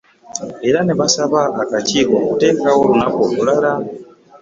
[0.67, 3.71] Era ne basaba akakiiko okuteekawo olunaku olulala